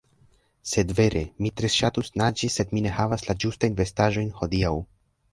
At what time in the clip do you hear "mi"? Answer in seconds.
1.45-1.51, 2.77-2.83